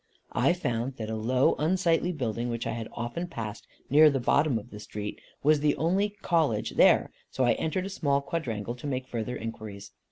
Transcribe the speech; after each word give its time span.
I 0.33 0.53
found 0.53 0.95
that 0.95 1.11
a 1.11 1.15
low 1.15 1.53
unsightly 1.59 2.11
building, 2.11 2.49
which 2.49 2.65
I 2.65 2.71
had 2.71 2.87
often 2.91 3.27
passed, 3.27 3.67
near 3.87 4.09
the 4.09 4.19
bottom 4.19 4.57
of 4.57 4.71
the 4.71 4.79
street, 4.79 5.21
was 5.43 5.59
the 5.59 5.75
only 5.75 6.09
College 6.23 6.71
there; 6.71 7.11
so 7.29 7.43
I 7.43 7.51
entered 7.53 7.85
a 7.85 7.89
small 7.91 8.19
quadrangle, 8.19 8.73
to 8.77 8.87
make 8.87 9.05
further 9.07 9.35
inquiries. 9.37 9.91